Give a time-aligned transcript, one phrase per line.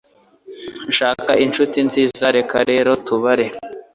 [0.97, 3.45] Shaka inshuti nziza Reka rero tubare